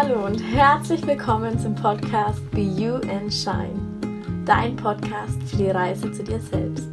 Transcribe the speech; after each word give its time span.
Hallo 0.00 0.26
und 0.26 0.38
herzlich 0.38 1.04
willkommen 1.08 1.58
zum 1.58 1.74
Podcast 1.74 2.48
Be 2.52 2.60
You 2.60 3.00
and 3.10 3.34
Shine, 3.34 3.74
dein 4.44 4.76
Podcast 4.76 5.42
für 5.50 5.56
die 5.56 5.70
Reise 5.70 6.12
zu 6.12 6.22
dir 6.22 6.38
selbst. 6.38 6.86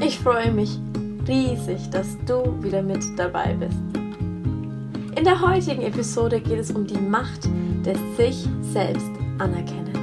Ich 0.00 0.16
freue 0.20 0.52
mich 0.52 0.78
riesig, 1.26 1.90
dass 1.90 2.16
du 2.26 2.62
wieder 2.62 2.80
mit 2.80 3.02
dabei 3.18 3.54
bist. 3.54 3.76
In 5.16 5.24
der 5.24 5.40
heutigen 5.40 5.82
Episode 5.82 6.40
geht 6.40 6.60
es 6.60 6.70
um 6.70 6.86
die 6.86 6.96
Macht 6.96 7.48
des 7.84 7.98
sich 8.16 8.48
selbst 8.60 9.10
Anerkennens. 9.38 9.99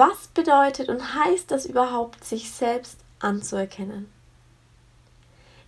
Was 0.00 0.28
bedeutet 0.28 0.88
und 0.88 1.14
heißt 1.14 1.50
das 1.50 1.66
überhaupt, 1.66 2.24
sich 2.24 2.50
selbst 2.50 3.00
anzuerkennen? 3.18 4.10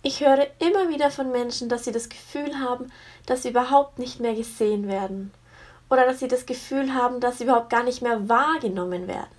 Ich 0.01 0.21
höre 0.21 0.47
immer 0.57 0.89
wieder 0.89 1.11
von 1.11 1.31
Menschen, 1.31 1.69
dass 1.69 1.83
sie 1.85 1.91
das 1.91 2.09
Gefühl 2.09 2.57
haben, 2.59 2.91
dass 3.27 3.43
sie 3.43 3.49
überhaupt 3.49 3.99
nicht 3.99 4.19
mehr 4.19 4.33
gesehen 4.33 4.87
werden 4.87 5.31
oder 5.87 6.07
dass 6.07 6.19
sie 6.19 6.27
das 6.27 6.47
Gefühl 6.47 6.95
haben, 6.95 7.19
dass 7.19 7.37
sie 7.37 7.43
überhaupt 7.43 7.69
gar 7.69 7.83
nicht 7.83 8.01
mehr 8.01 8.27
wahrgenommen 8.27 9.07
werden. 9.07 9.29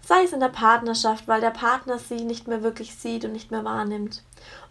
Sei 0.00 0.22
es 0.24 0.32
in 0.32 0.40
der 0.40 0.48
Partnerschaft, 0.48 1.28
weil 1.28 1.42
der 1.42 1.50
Partner 1.50 1.98
sie 1.98 2.24
nicht 2.24 2.48
mehr 2.48 2.62
wirklich 2.62 2.94
sieht 2.94 3.26
und 3.26 3.32
nicht 3.32 3.50
mehr 3.50 3.64
wahrnimmt, 3.64 4.22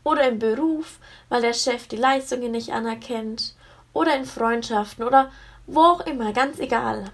oder 0.03 0.27
im 0.27 0.39
Beruf, 0.39 0.97
weil 1.29 1.43
der 1.43 1.53
Chef 1.53 1.87
die 1.87 1.97
Leistungen 1.97 2.49
nicht 2.49 2.71
anerkennt, 2.71 3.53
oder 3.93 4.15
in 4.15 4.25
Freundschaften 4.25 5.05
oder 5.05 5.29
wo 5.67 5.81
auch 5.81 5.99
immer, 6.07 6.33
ganz 6.33 6.57
egal. 6.57 7.11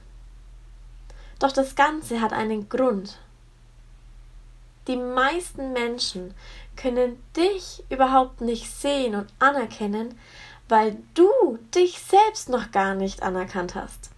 Doch 1.39 1.51
das 1.51 1.75
Ganze 1.75 2.21
hat 2.21 2.33
einen 2.33 2.69
Grund. 2.69 3.17
Die 4.87 4.97
meisten 4.97 5.71
Menschen 5.71 6.33
können 6.75 7.21
dich 7.37 7.83
überhaupt 7.89 8.41
nicht 8.41 8.69
sehen 8.69 9.15
und 9.15 9.27
anerkennen, 9.39 10.19
weil 10.67 10.97
du 11.13 11.57
dich 11.73 11.99
selbst 11.99 12.49
noch 12.49 12.71
gar 12.71 12.95
nicht 12.95 13.23
anerkannt 13.23 13.75
hast. 13.75 14.09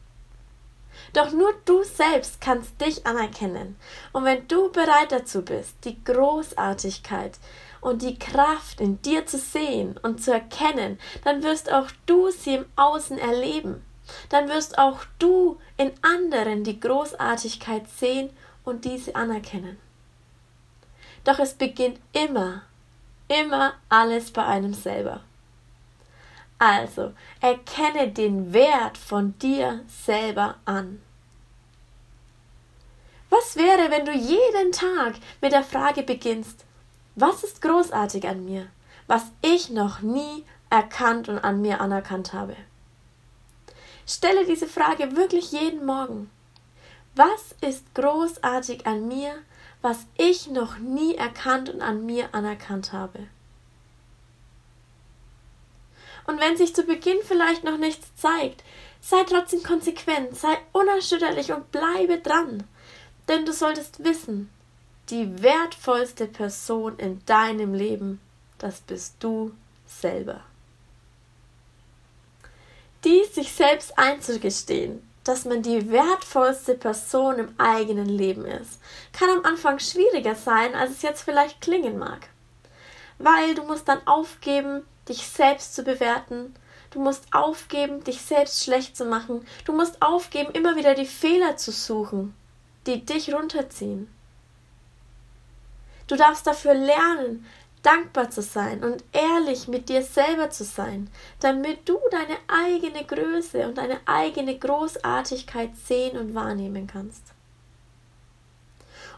Doch 1.14 1.32
nur 1.32 1.54
du 1.66 1.84
selbst 1.84 2.42
kannst 2.42 2.80
dich 2.82 3.06
anerkennen. 3.06 3.76
Und 4.12 4.26
wenn 4.26 4.48
du 4.48 4.72
bereit 4.72 5.12
dazu 5.12 5.44
bist, 5.44 5.76
die 5.84 6.04
Großartigkeit 6.04 7.38
und 7.82 8.02
die 8.02 8.18
Kraft 8.18 8.82
in 8.82 9.02
dir 9.02 9.26
zu 9.26 9.38
sehen 9.38 9.98
und 10.02 10.24
zu 10.24 10.34
erkennen, 10.34 11.00
dann 11.24 11.44
wirst 11.44 11.72
auch 11.72 11.90
du 12.06 12.32
sie 12.32 12.56
im 12.56 12.66
Außen 12.76 13.20
erleben 13.20 13.84
dann 14.30 14.50
wirst 14.50 14.78
auch 14.78 15.00
du 15.20 15.60
in 15.78 15.92
anderen 16.02 16.64
die 16.64 16.80
Großartigkeit 16.80 17.90
sehen 17.90 18.30
und 18.64 18.86
diese 18.86 19.16
anerkennen. 19.16 19.78
Doch 21.24 21.40
es 21.40 21.54
beginnt 21.54 22.00
immer, 22.14 22.64
immer 23.28 23.74
alles 23.90 24.32
bei 24.32 24.46
einem 24.46 24.74
selber. 24.74 25.22
Also, 26.58 27.14
erkenne 27.42 28.10
den 28.12 28.54
Wert 28.54 28.98
von 28.98 29.38
dir 29.40 29.82
selber 29.88 30.56
an. 30.66 31.02
Was 33.30 33.58
wäre, 33.58 33.92
wenn 33.92 34.06
du 34.06 34.14
jeden 34.14 34.72
Tag 34.72 35.16
mit 35.42 35.52
der 35.52 35.64
Frage 35.64 36.04
beginnst, 36.04 36.64
was 37.16 37.44
ist 37.44 37.62
großartig 37.62 38.28
an 38.28 38.46
mir, 38.46 38.68
was 39.08 39.26
ich 39.42 39.70
noch 39.70 40.02
nie 40.02 40.46
erkannt 40.70 41.28
und 41.28 41.40
an 41.40 41.62
mir 41.62 41.82
anerkannt 41.82 42.34
habe? 42.34 42.56
Stelle 44.08 44.46
diese 44.46 44.68
Frage 44.68 45.16
wirklich 45.16 45.52
jeden 45.52 45.86
Morgen. 45.86 46.30
Was 47.16 47.56
ist 47.62 47.96
großartig 47.96 48.86
an 48.86 49.08
mir, 49.08 49.34
was 49.82 50.06
ich 50.18 50.48
noch 50.48 50.78
nie 50.78 51.16
erkannt 51.16 51.70
und 51.70 51.82
an 51.82 52.06
mir 52.06 52.34
anerkannt 52.34 52.94
habe? 52.94 53.28
Und 56.28 56.40
wenn 56.40 56.58
sich 56.58 56.76
zu 56.76 56.84
Beginn 56.84 57.20
vielleicht 57.24 57.64
noch 57.64 57.78
nichts 57.78 58.08
zeigt, 58.16 58.64
sei 59.00 59.24
trotzdem 59.24 59.64
konsequent, 59.64 60.36
sei 60.36 60.58
unerschütterlich 60.72 61.52
und 61.52 61.72
bleibe 61.72 62.18
dran. 62.18 62.64
Denn 63.28 63.46
du 63.46 63.54
solltest 63.54 64.04
wissen, 64.04 64.50
die 65.10 65.42
wertvollste 65.42 66.28
Person 66.28 66.98
in 66.98 67.24
deinem 67.26 67.74
Leben, 67.74 68.20
das 68.58 68.82
bist 68.82 69.16
du 69.20 69.52
selber 69.88 70.42
dies 73.06 73.36
sich 73.36 73.54
selbst 73.54 73.98
einzugestehen, 73.98 75.08
dass 75.24 75.46
man 75.46 75.62
die 75.62 75.92
wertvollste 75.92 76.76
Person 76.76 77.40
im 77.40 77.56
eigenen 77.60 78.10
Leben 78.10 78.46
ist, 78.46 78.80
kann 79.14 79.30
am 79.30 79.46
Anfang 79.46 79.80
schwieriger 79.80 80.36
sein, 80.36 80.76
als 80.76 80.92
es 80.92 81.02
jetzt 81.04 81.22
vielleicht 81.22 81.62
klingen 81.62 81.98
mag. 81.98 82.28
Weil 83.18 83.56
du 83.56 83.64
musst 83.64 83.88
dann 83.88 84.06
aufgeben, 84.06 84.84
dich 85.08 85.28
selbst 85.28 85.76
zu 85.76 85.84
bewerten, 85.84 86.54
du 86.92 87.00
musst 87.00 87.26
aufgeben, 87.32 88.04
dich 88.04 88.22
selbst 88.22 88.64
schlecht 88.64 88.98
zu 88.98 89.06
machen, 89.06 89.46
du 89.66 89.74
musst 89.74 90.02
aufgeben, 90.02 90.52
immer 90.54 90.76
wieder 90.76 90.96
die 90.96 91.06
Fehler 91.06 91.58
zu 91.58 91.72
suchen, 91.72 92.36
die 92.88 93.06
dich 93.06 93.34
runterziehen. 93.34 94.12
Du 96.08 96.16
darfst 96.16 96.46
dafür 96.46 96.76
lernen, 96.76 97.46
dankbar 97.86 98.32
zu 98.32 98.42
sein 98.42 98.84
und 98.84 99.04
ehrlich 99.12 99.68
mit 99.68 99.90
dir 99.90 100.02
selber 100.02 100.50
zu 100.50 100.64
sein, 100.64 101.10
damit 101.40 101.88
du 101.88 102.00
deine 102.10 102.38
eigene 102.48 103.06
Größe 103.06 103.68
und 103.68 103.78
deine 103.78 104.00
eigene 104.06 104.58
Großartigkeit 104.58 105.76
sehen 105.78 106.18
und 106.18 106.34
wahrnehmen 106.34 106.88
kannst. 106.88 107.22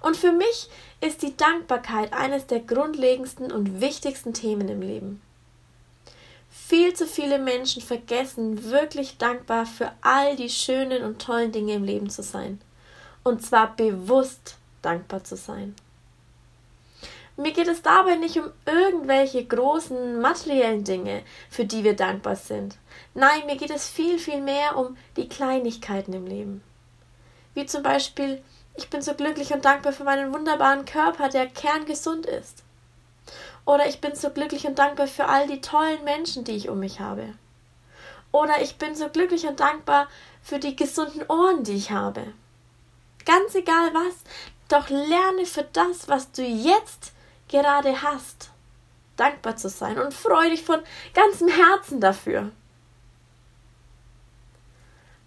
Und 0.01 0.17
für 0.17 0.31
mich 0.31 0.69
ist 1.01 1.21
die 1.21 1.35
Dankbarkeit 1.35 2.13
eines 2.13 2.45
der 2.45 2.59
grundlegendsten 2.59 3.51
und 3.51 3.81
wichtigsten 3.81 4.33
Themen 4.33 4.67
im 4.69 4.81
Leben. 4.81 5.21
Viel 6.49 6.93
zu 6.93 7.07
viele 7.07 7.39
Menschen 7.39 7.81
vergessen, 7.81 8.69
wirklich 8.69 9.17
dankbar 9.17 9.65
für 9.65 9.91
all 10.01 10.35
die 10.35 10.49
schönen 10.49 11.03
und 11.03 11.21
tollen 11.21 11.51
Dinge 11.51 11.73
im 11.73 11.83
Leben 11.83 12.09
zu 12.09 12.23
sein. 12.23 12.59
Und 13.23 13.45
zwar 13.45 13.75
bewusst 13.75 14.57
dankbar 14.81 15.23
zu 15.23 15.35
sein. 15.35 15.75
Mir 17.39 17.53
geht 17.53 17.67
es 17.67 17.83
dabei 17.83 18.15
nicht 18.15 18.37
um 18.39 18.51
irgendwelche 18.65 19.45
großen 19.45 20.19
materiellen 20.19 20.83
Dinge, 20.83 21.23
für 21.51 21.65
die 21.65 21.83
wir 21.83 21.95
dankbar 21.95 22.35
sind. 22.35 22.77
Nein, 23.13 23.45
mir 23.45 23.57
geht 23.57 23.69
es 23.69 23.87
viel, 23.87 24.17
viel 24.17 24.41
mehr 24.41 24.75
um 24.75 24.97
die 25.17 25.29
Kleinigkeiten 25.29 26.13
im 26.13 26.25
Leben. 26.25 26.63
Wie 27.53 27.67
zum 27.67 27.83
Beispiel, 27.83 28.43
ich 28.75 28.89
bin 28.89 29.03
so 29.03 29.13
glücklich 29.13 29.53
und 29.53 29.65
dankbar 29.65 29.93
für 29.93 30.03
meinen 30.03 30.33
wunderbaren 30.33 30.85
Körper, 30.85 31.29
der 31.29 31.45
kerngesund 31.45 32.25
ist. 32.25 32.63
Oder 33.65 33.87
ich 33.87 34.01
bin 34.01 34.15
so 34.15 34.31
glücklich 34.31 34.65
und 34.65 34.79
dankbar 34.79 35.05
für 35.05 35.27
all 35.27 35.45
die 35.45 35.61
tollen 35.61 36.03
Menschen, 36.03 36.43
die 36.43 36.55
ich 36.55 36.69
um 36.69 36.79
mich 36.79 36.99
habe. 36.99 37.35
Oder 38.31 38.61
ich 38.63 38.77
bin 38.77 38.95
so 38.95 39.09
glücklich 39.09 39.45
und 39.45 39.59
dankbar 39.59 40.07
für 40.41 40.57
die 40.57 40.75
gesunden 40.75 41.23
Ohren, 41.27 41.63
die 41.63 41.75
ich 41.75 41.91
habe. 41.91 42.33
Ganz 43.25 43.53
egal 43.53 43.93
was, 43.93 44.15
doch 44.69 44.89
lerne 44.89 45.45
für 45.45 45.67
das, 45.73 46.09
was 46.09 46.31
du 46.31 46.41
jetzt 46.41 47.11
gerade 47.47 48.01
hast, 48.01 48.51
dankbar 49.15 49.55
zu 49.55 49.69
sein 49.69 49.99
und 49.99 50.13
freue 50.13 50.49
dich 50.49 50.63
von 50.63 50.79
ganzem 51.13 51.47
Herzen 51.47 51.99
dafür. 51.99 52.51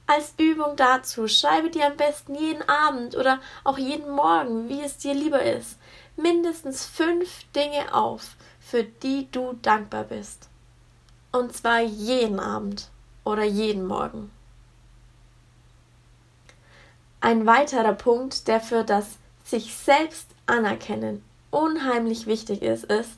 Als 0.07 0.35
Übung 0.39 0.75
dazu 0.75 1.29
schreibe 1.29 1.71
dir 1.71 1.87
am 1.87 1.97
besten 1.97 2.35
jeden 2.35 2.69
Abend 2.69 3.17
oder 3.17 3.39
auch 3.63 3.79
jeden 3.79 4.11
Morgen, 4.11 4.69
wie 4.69 4.83
es 4.83 4.99
dir 4.99 5.15
lieber 5.15 5.43
ist, 5.43 5.79
mindestens 6.17 6.85
fünf 6.85 7.45
Dinge 7.55 7.95
auf, 7.95 8.37
für 8.59 8.83
die 8.83 9.31
du 9.31 9.53
dankbar 9.63 10.05
bist. 10.05 10.49
Und 11.31 11.57
zwar 11.57 11.81
jeden 11.81 12.41
Abend 12.41 12.89
oder 13.23 13.45
jeden 13.45 13.87
Morgen. 13.87 14.33
Ein 17.21 17.47
weiterer 17.47 17.93
Punkt, 17.93 18.49
der 18.49 18.61
für 18.61 18.83
das 18.83 19.07
sich 19.45 19.75
selbst 19.77 20.27
anerkennen 20.47 21.23
unheimlich 21.51 22.27
wichtig 22.27 22.63
ist, 22.63 22.85
ist, 22.85 23.13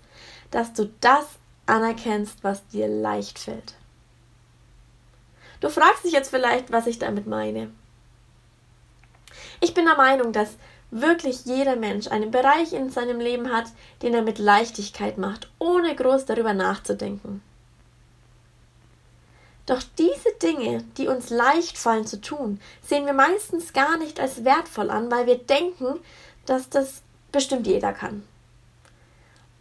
dass 0.50 0.72
du 0.72 0.90
das 1.00 1.26
anerkennst, 1.66 2.42
was 2.42 2.66
dir 2.68 2.88
leicht 2.88 3.38
fällt. 3.38 3.74
Du 5.60 5.68
fragst 5.68 6.04
dich 6.04 6.12
jetzt 6.12 6.30
vielleicht, 6.30 6.72
was 6.72 6.86
ich 6.86 6.98
damit 6.98 7.26
meine. 7.26 7.70
Ich 9.60 9.74
bin 9.74 9.84
der 9.84 9.96
Meinung, 9.96 10.32
dass 10.32 10.56
wirklich 10.90 11.44
jeder 11.44 11.76
Mensch 11.76 12.08
einen 12.08 12.30
Bereich 12.30 12.72
in 12.72 12.90
seinem 12.90 13.20
Leben 13.20 13.52
hat, 13.52 13.66
den 14.02 14.12
er 14.12 14.22
mit 14.22 14.38
Leichtigkeit 14.38 15.18
macht, 15.18 15.50
ohne 15.58 15.94
groß 15.94 16.26
darüber 16.26 16.52
nachzudenken. 16.52 17.42
Doch 19.66 19.82
diese 19.96 20.32
Dinge, 20.42 20.84
die 20.98 21.06
uns 21.06 21.30
leicht 21.30 21.78
fallen 21.78 22.06
zu 22.06 22.20
tun, 22.20 22.60
sehen 22.82 23.06
wir 23.06 23.12
meistens 23.12 23.72
gar 23.72 23.96
nicht 23.96 24.18
als 24.18 24.44
wertvoll 24.44 24.90
an, 24.90 25.10
weil 25.10 25.26
wir 25.26 25.38
denken, 25.38 26.00
dass 26.44 26.68
das 26.68 27.02
bestimmt 27.32 27.66
jeder 27.66 27.92
kann. 27.92 28.22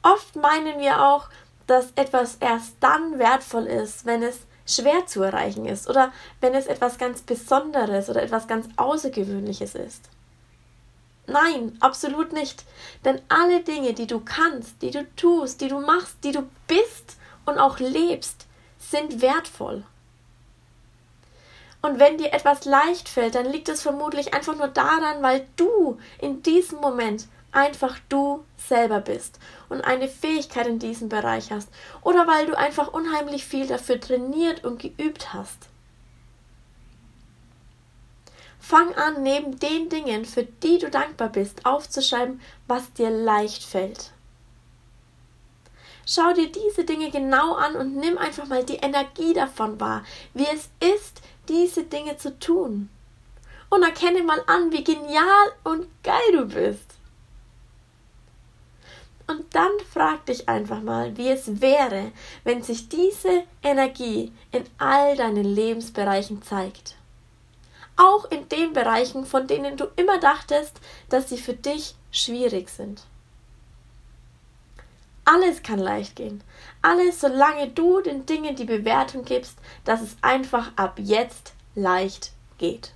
Oft 0.04 0.36
meinen 0.36 0.80
wir 0.80 1.02
auch, 1.02 1.30
dass 1.68 1.92
etwas 1.96 2.36
erst 2.40 2.76
dann 2.80 3.20
wertvoll 3.20 3.66
ist, 3.66 4.06
wenn 4.06 4.24
es 4.24 4.40
schwer 4.66 5.06
zu 5.06 5.22
erreichen 5.22 5.66
ist 5.66 5.90
oder 5.90 6.12
wenn 6.40 6.54
es 6.54 6.68
etwas 6.68 6.98
ganz 6.98 7.22
Besonderes 7.22 8.10
oder 8.10 8.24
etwas 8.24 8.48
ganz 8.48 8.68
Außergewöhnliches 8.78 9.76
ist. 9.76 10.10
Nein, 11.28 11.78
absolut 11.80 12.34
nicht. 12.34 12.66
Denn 13.06 13.22
alle 13.30 13.62
Dinge, 13.62 13.94
die 13.94 14.08
du 14.08 14.20
kannst, 14.20 14.82
die 14.82 14.92
du 14.92 15.06
tust, 15.16 15.62
die 15.62 15.68
du 15.68 15.80
machst, 15.80 16.18
die 16.24 16.32
du 16.32 16.48
bist 16.68 17.18
und 17.46 17.58
auch 17.58 17.80
lebst, 17.80 18.48
sind 18.80 19.22
wertvoll. 19.22 19.84
Und 21.82 22.00
wenn 22.00 22.18
dir 22.18 22.34
etwas 22.34 22.66
leicht 22.66 23.10
fällt, 23.10 23.36
dann 23.36 23.52
liegt 23.52 23.70
es 23.70 23.82
vermutlich 23.82 24.34
einfach 24.34 24.56
nur 24.56 24.68
daran, 24.68 25.22
weil 25.22 25.48
du 25.56 25.98
in 26.20 26.44
diesem 26.44 26.80
Moment 26.80 27.28
einfach 27.52 27.98
du 28.10 28.46
selber 28.58 29.02
bist 29.02 29.40
und 29.70 29.82
eine 29.82 30.08
Fähigkeit 30.08 30.68
in 30.68 30.80
diesem 30.80 31.10
Bereich 31.10 31.52
hast 31.52 31.70
oder 32.02 32.28
weil 32.28 32.46
du 32.46 32.58
einfach 32.58 32.94
unheimlich 32.94 33.46
viel 33.46 33.68
dafür 33.68 34.00
trainiert 34.00 34.64
und 34.64 34.82
geübt 34.82 35.34
hast. 35.34 35.68
Fang 38.60 38.94
an, 38.96 39.24
neben 39.24 39.60
den 39.60 39.90
Dingen, 39.90 40.24
für 40.24 40.44
die 40.44 40.78
du 40.78 40.90
dankbar 40.90 41.30
bist, 41.30 41.66
aufzuschreiben, 41.66 42.40
was 42.68 42.94
dir 42.94 43.10
leicht 43.10 43.64
fällt. 43.64 44.12
Schau 46.06 46.34
dir 46.34 46.52
diese 46.52 46.84
Dinge 46.84 47.10
genau 47.10 47.56
an 47.56 47.76
und 47.76 47.96
nimm 47.96 48.18
einfach 48.18 48.48
mal 48.48 48.64
die 48.64 48.78
Energie 48.78 49.34
davon 49.34 49.80
wahr, 49.80 50.04
wie 50.34 50.46
es 50.46 50.70
ist, 50.96 51.22
diese 51.48 51.84
Dinge 51.84 52.18
zu 52.18 52.38
tun. 52.38 52.90
Und 53.70 53.84
erkenne 53.84 54.22
mal 54.24 54.44
an, 54.48 54.72
wie 54.72 54.84
genial 54.84 55.52
und 55.64 55.88
geil 56.04 56.32
du 56.34 56.46
bist. 56.46 56.91
Und 59.32 59.56
dann 59.56 59.72
frag 59.94 60.26
dich 60.26 60.50
einfach 60.50 60.82
mal, 60.82 61.16
wie 61.16 61.30
es 61.30 61.62
wäre, 61.62 62.12
wenn 62.44 62.64
sich 62.64 62.90
diese 62.90 63.44
Energie 63.64 64.34
in 64.52 64.66
all 64.78 65.16
deinen 65.16 65.46
Lebensbereichen 65.46 66.42
zeigt. 66.42 66.98
Auch 67.96 68.30
in 68.30 68.50
den 68.50 68.74
Bereichen, 68.74 69.26
von 69.26 69.48
denen 69.48 69.78
du 69.78 69.86
immer 69.96 70.20
dachtest, 70.20 70.82
dass 71.08 71.30
sie 71.30 71.38
für 71.38 71.54
dich 71.54 71.96
schwierig 72.12 72.70
sind. 72.70 73.04
Alles 75.24 75.64
kann 75.64 75.80
leicht 75.80 76.18
gehen. 76.18 76.44
Alles, 76.82 77.22
solange 77.22 77.70
du 77.70 78.02
den 78.02 78.26
Dingen 78.26 78.58
die 78.58 78.66
Bewertung 78.66 79.24
gibst, 79.24 79.58
dass 79.86 80.02
es 80.02 80.18
einfach 80.22 80.74
ab 80.76 80.96
jetzt 80.98 81.54
leicht 81.74 82.34
geht. 82.58 82.92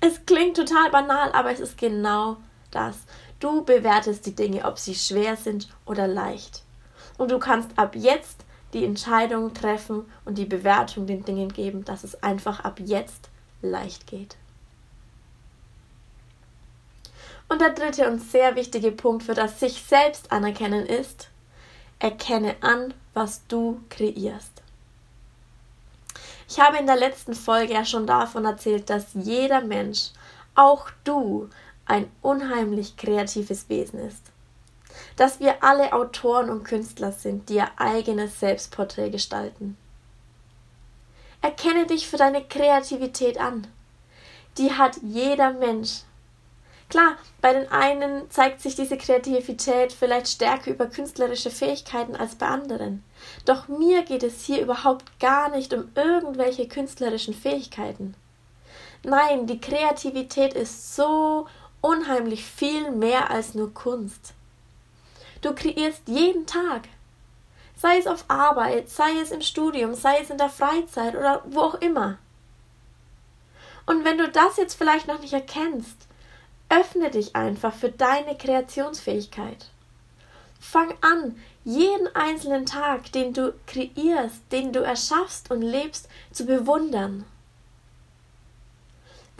Es 0.00 0.24
klingt 0.24 0.56
total 0.56 0.88
banal, 0.90 1.30
aber 1.32 1.50
es 1.50 1.60
ist 1.60 1.76
genau 1.76 2.38
das. 2.70 2.96
Du 3.40 3.64
bewertest 3.64 4.26
die 4.26 4.34
Dinge, 4.34 4.64
ob 4.64 4.78
sie 4.78 4.94
schwer 4.94 5.36
sind 5.36 5.68
oder 5.86 6.06
leicht. 6.06 6.62
Und 7.18 7.30
du 7.30 7.38
kannst 7.38 7.70
ab 7.78 7.96
jetzt 7.96 8.44
die 8.72 8.84
Entscheidung 8.84 9.52
treffen 9.54 10.04
und 10.24 10.38
die 10.38 10.44
Bewertung 10.44 11.06
den 11.06 11.24
Dingen 11.24 11.52
geben, 11.52 11.84
dass 11.84 12.04
es 12.04 12.22
einfach 12.22 12.60
ab 12.60 12.78
jetzt 12.78 13.30
leicht 13.62 14.06
geht. 14.06 14.36
Und 17.48 17.60
der 17.60 17.70
dritte 17.70 18.08
und 18.08 18.20
sehr 18.20 18.54
wichtige 18.54 18.92
Punkt 18.92 19.24
für 19.24 19.34
das 19.34 19.58
sich 19.58 19.82
selbst 19.82 20.30
anerkennen 20.30 20.86
ist, 20.86 21.28
erkenne 21.98 22.54
an, 22.60 22.94
was 23.12 23.46
du 23.48 23.80
kreierst. 23.90 24.62
Ich 26.48 26.60
habe 26.60 26.78
in 26.78 26.86
der 26.86 26.96
letzten 26.96 27.34
Folge 27.34 27.74
ja 27.74 27.84
schon 27.84 28.06
davon 28.06 28.44
erzählt, 28.44 28.88
dass 28.88 29.06
jeder 29.14 29.62
Mensch, 29.62 30.10
auch 30.54 30.90
du, 31.04 31.48
ein 31.90 32.08
unheimlich 32.22 32.96
kreatives 32.96 33.68
Wesen 33.68 33.98
ist. 33.98 34.22
Dass 35.16 35.40
wir 35.40 35.62
alle 35.64 35.92
Autoren 35.92 36.48
und 36.48 36.62
Künstler 36.62 37.10
sind, 37.10 37.48
die 37.48 37.56
ihr 37.56 37.68
eigenes 37.76 38.38
Selbstporträt 38.38 39.10
gestalten. 39.10 39.76
Erkenne 41.42 41.86
dich 41.86 42.08
für 42.08 42.16
deine 42.16 42.44
Kreativität 42.44 43.40
an. 43.40 43.66
Die 44.56 44.72
hat 44.72 44.98
jeder 45.02 45.52
Mensch. 45.52 46.02
Klar, 46.88 47.16
bei 47.40 47.52
den 47.52 47.70
einen 47.70 48.30
zeigt 48.30 48.60
sich 48.60 48.74
diese 48.76 48.96
Kreativität 48.96 49.92
vielleicht 49.92 50.28
stärker 50.28 50.70
über 50.70 50.86
künstlerische 50.86 51.50
Fähigkeiten 51.50 52.14
als 52.14 52.34
bei 52.36 52.46
anderen. 52.46 53.04
Doch 53.44 53.68
mir 53.68 54.02
geht 54.02 54.22
es 54.22 54.44
hier 54.44 54.60
überhaupt 54.60 55.18
gar 55.18 55.50
nicht 55.50 55.72
um 55.72 55.90
irgendwelche 55.94 56.68
künstlerischen 56.68 57.34
Fähigkeiten. 57.34 58.14
Nein, 59.02 59.46
die 59.46 59.60
Kreativität 59.60 60.54
ist 60.54 60.94
so 60.94 61.46
unheimlich 61.80 62.44
viel 62.44 62.90
mehr 62.90 63.30
als 63.30 63.54
nur 63.54 63.72
Kunst. 63.72 64.34
Du 65.40 65.54
kreierst 65.54 66.02
jeden 66.06 66.46
Tag. 66.46 66.88
Sei 67.76 67.98
es 67.98 68.06
auf 68.06 68.24
Arbeit, 68.28 68.90
sei 68.90 69.18
es 69.22 69.30
im 69.30 69.40
Studium, 69.40 69.94
sei 69.94 70.18
es 70.20 70.28
in 70.28 70.36
der 70.36 70.50
Freizeit 70.50 71.16
oder 71.16 71.42
wo 71.46 71.60
auch 71.60 71.74
immer. 71.76 72.18
Und 73.86 74.04
wenn 74.04 74.18
du 74.18 74.28
das 74.28 74.56
jetzt 74.58 74.74
vielleicht 74.74 75.08
noch 75.08 75.20
nicht 75.20 75.32
erkennst, 75.32 76.06
öffne 76.68 77.10
dich 77.10 77.34
einfach 77.34 77.74
für 77.74 77.90
deine 77.90 78.36
Kreationsfähigkeit. 78.36 79.70
Fang 80.60 80.94
an, 81.00 81.40
jeden 81.64 82.14
einzelnen 82.14 82.66
Tag, 82.66 83.10
den 83.12 83.32
du 83.32 83.54
kreierst, 83.66 84.42
den 84.52 84.72
du 84.72 84.80
erschaffst 84.80 85.50
und 85.50 85.62
lebst, 85.62 86.08
zu 86.30 86.44
bewundern. 86.44 87.24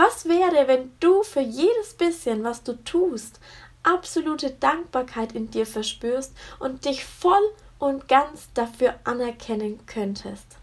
Was 0.02 0.24
wäre, 0.24 0.66
wenn 0.66 0.90
du 0.98 1.22
für 1.22 1.42
jedes 1.42 1.92
bisschen, 1.92 2.42
was 2.42 2.62
du 2.62 2.72
tust, 2.84 3.38
absolute 3.82 4.50
Dankbarkeit 4.50 5.32
in 5.32 5.50
dir 5.50 5.66
verspürst 5.66 6.32
und 6.58 6.86
dich 6.86 7.04
voll 7.04 7.52
und 7.78 8.08
ganz 8.08 8.48
dafür 8.54 8.94
anerkennen 9.04 9.84
könntest? 9.84 10.56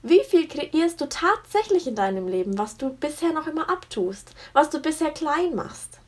Wie 0.00 0.24
viel 0.24 0.48
kreierst 0.48 0.98
du 0.98 1.10
tatsächlich 1.10 1.86
in 1.86 1.94
deinem 1.94 2.26
Leben, 2.26 2.56
was 2.56 2.78
du 2.78 2.88
bisher 2.88 3.34
noch 3.34 3.46
immer 3.46 3.68
abtust, 3.68 4.30
was 4.54 4.70
du 4.70 4.80
bisher 4.80 5.10
klein 5.10 5.54
machst? 5.54 5.98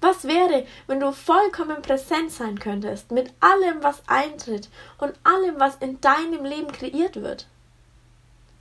Was 0.00 0.24
wäre, 0.24 0.64
wenn 0.86 1.00
du 1.00 1.12
vollkommen 1.12 1.82
präsent 1.82 2.32
sein 2.32 2.58
könntest 2.58 3.10
mit 3.10 3.34
allem, 3.40 3.82
was 3.82 4.00
eintritt 4.06 4.70
und 4.96 5.12
allem, 5.24 5.60
was 5.60 5.76
in 5.80 6.00
deinem 6.00 6.46
Leben 6.46 6.72
kreiert 6.72 7.16
wird? 7.16 7.46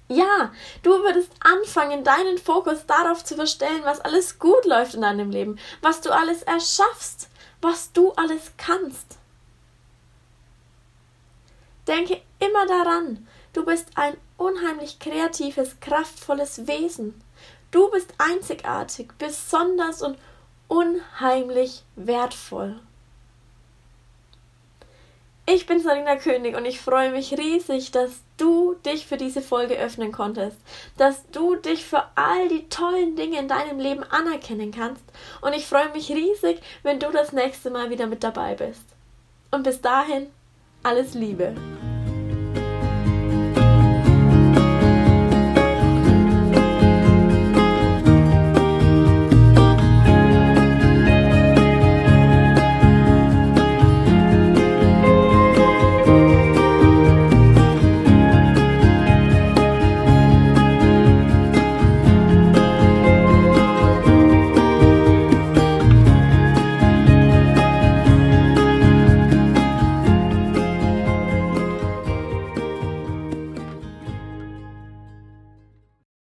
Ja, 0.09 0.53
du 0.83 0.91
würdest 1.03 1.31
anfangen, 1.41 2.03
deinen 2.03 2.37
Fokus 2.37 2.85
darauf 2.85 3.25
zu 3.25 3.35
verstellen, 3.35 3.81
was 3.83 3.99
alles 3.99 4.39
gut 4.39 4.65
läuft 4.65 4.93
in 4.93 5.01
deinem 5.01 5.31
Leben, 5.31 5.59
was 5.81 5.99
du 5.99 6.11
alles 6.11 6.43
erschaffst, 6.43 7.29
was 7.61 7.91
du 7.91 8.13
alles 8.13 8.53
kannst. 8.57 9.17
Denke 11.87 12.21
immer 12.39 12.65
daran, 12.67 13.27
du 13.53 13.65
bist 13.65 13.89
ein 13.95 14.15
unheimlich 14.37 14.99
kreatives, 14.99 15.79
kraftvolles 15.81 16.67
Wesen. 16.67 17.21
Du 17.71 17.89
bist 17.91 18.13
einzigartig, 18.17 19.09
besonders 19.17 20.01
und 20.01 20.17
unheimlich 20.69 21.83
wertvoll. 21.95 22.79
Ich 25.45 25.65
bin 25.65 25.81
Sarina 25.81 26.17
König 26.17 26.55
und 26.55 26.65
ich 26.65 26.79
freue 26.79 27.11
mich 27.11 27.37
riesig, 27.37 27.91
dass 27.91 28.11
du 28.37 28.75
dich 28.85 29.07
für 29.07 29.17
diese 29.17 29.41
Folge 29.41 29.75
öffnen 29.75 30.11
konntest, 30.11 30.57
dass 30.97 31.29
du 31.31 31.55
dich 31.55 31.85
für 31.85 32.03
all 32.15 32.47
die 32.47 32.69
tollen 32.69 33.15
Dinge 33.15 33.39
in 33.39 33.47
deinem 33.47 33.79
Leben 33.79 34.03
anerkennen 34.03 34.71
kannst 34.71 35.03
und 35.41 35.53
ich 35.53 35.65
freue 35.65 35.91
mich 35.91 36.09
riesig, 36.09 36.61
wenn 36.83 36.99
du 36.99 37.11
das 37.11 37.33
nächste 37.33 37.69
Mal 37.69 37.89
wieder 37.89 38.07
mit 38.07 38.23
dabei 38.23 38.55
bist. 38.55 38.85
Und 39.51 39.63
bis 39.63 39.81
dahin, 39.81 40.27
alles 40.83 41.13
Liebe. 41.13 41.53